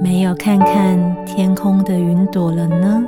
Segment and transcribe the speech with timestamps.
[0.00, 3.04] 没有看看天空的云朵了呢。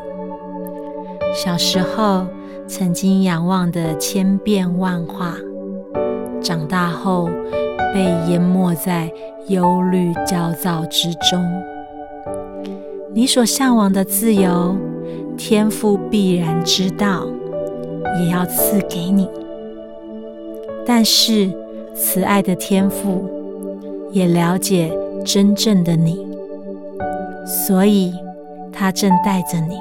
[1.33, 2.27] 小时候
[2.67, 5.37] 曾经仰望的千变万化，
[6.43, 7.31] 长大后
[7.95, 9.11] 被淹没在
[9.47, 11.41] 忧虑焦躁之中。
[13.15, 14.77] 你所向往的自由，
[15.37, 17.25] 天父必然知道，
[18.21, 19.29] 也要赐给你。
[20.85, 21.49] 但是
[21.95, 23.29] 慈爱的天父
[24.11, 24.93] 也了解
[25.25, 26.30] 真正的你。
[27.45, 28.15] 所以，
[28.73, 29.77] 他正带着你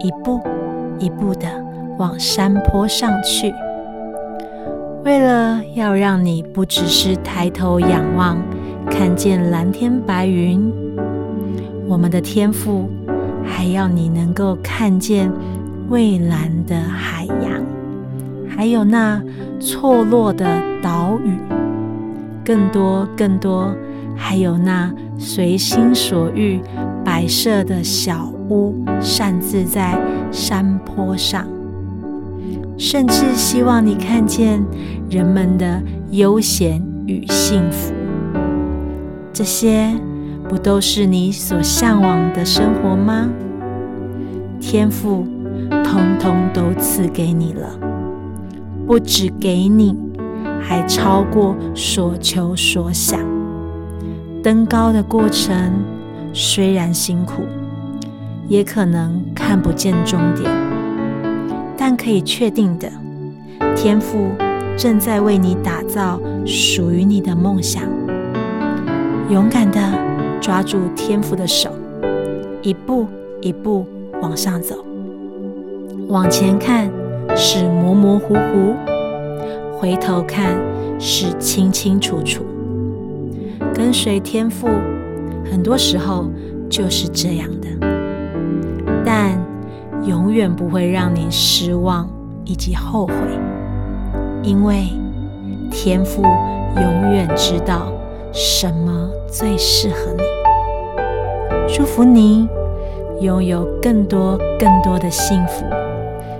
[0.00, 0.40] 一步
[0.98, 1.46] 一步的
[1.98, 3.52] 往山坡上去，
[5.04, 8.38] 为了要让你不只是抬头仰望，
[8.90, 10.72] 看见蓝天白云，
[11.86, 12.88] 我们的天赋
[13.44, 15.30] 还要你能够看见
[15.88, 17.62] 蔚蓝的海洋，
[18.48, 19.22] 还有那
[19.60, 20.46] 错落的
[20.82, 21.38] 岛屿，
[22.44, 23.72] 更多更多。
[24.16, 26.60] 还有那随心所欲
[27.04, 29.98] 摆设的小屋，擅自在
[30.30, 31.46] 山坡上，
[32.76, 34.62] 甚至希望你看见
[35.08, 37.92] 人们的悠闲与幸福。
[39.32, 39.92] 这些
[40.48, 43.28] 不都是你所向往的生活吗？
[44.60, 45.26] 天赋
[45.84, 47.78] 通通都赐给你了，
[48.86, 49.96] 不止给你，
[50.60, 53.33] 还超过所求所想。
[54.44, 55.72] 登高的过程
[56.34, 57.44] 虽然辛苦，
[58.46, 60.52] 也可能看不见终点，
[61.78, 62.86] 但可以确定的，
[63.74, 64.28] 天赋
[64.76, 67.84] 正在为你打造属于你的梦想。
[69.30, 69.80] 勇敢的
[70.42, 71.70] 抓住天赋的手，
[72.60, 73.06] 一步
[73.40, 73.86] 一步
[74.20, 74.84] 往上走。
[76.08, 76.90] 往前看
[77.34, 78.74] 是模模糊糊，
[79.78, 80.54] 回头看
[81.00, 82.44] 是清清楚楚。
[83.74, 84.68] 跟随天赋，
[85.50, 86.30] 很多时候
[86.70, 87.68] 就是这样的，
[89.04, 89.36] 但
[90.06, 92.08] 永远不会让你失望
[92.44, 93.14] 以及后悔，
[94.42, 94.84] 因为
[95.72, 96.22] 天赋
[96.76, 97.92] 永远知道
[98.32, 100.22] 什么最适合你。
[101.66, 102.48] 祝福你
[103.20, 105.64] 拥有更多更多的幸福，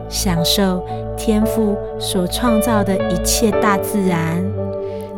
[0.09, 0.81] 享受
[1.17, 4.41] 天赋所创造的一切大自然，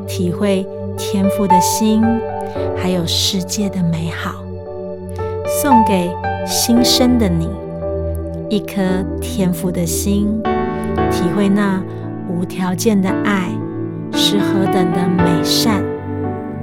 [0.07, 0.67] 体会。
[0.97, 2.03] 天赋的心，
[2.77, 4.43] 还有世界的美好，
[5.63, 6.11] 送给
[6.47, 7.49] 新生的你
[8.49, 8.83] 一颗
[9.21, 10.43] 天赋的心，
[11.11, 11.83] 体会那
[12.29, 13.51] 无条件的爱
[14.13, 15.85] 是何等的美善，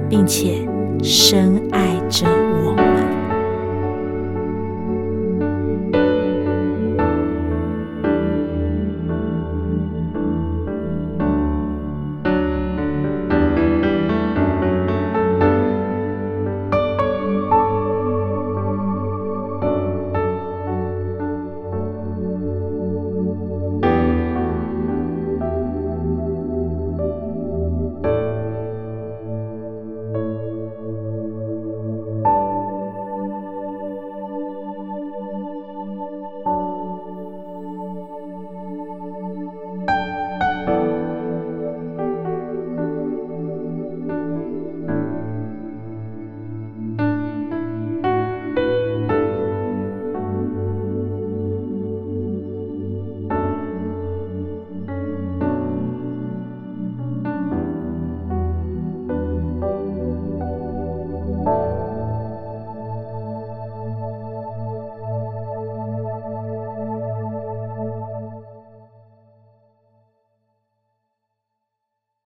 [0.08, 0.66] 并且
[1.02, 2.83] 深爱着我。